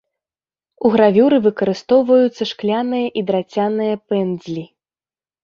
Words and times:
У 0.87 0.89
гравюры 0.95 1.37
выкарыстоўваюцца 1.47 2.43
шкляныя 2.53 3.05
і 3.23 3.25
драцяныя 3.29 3.93
пэндзлі. 4.09 4.67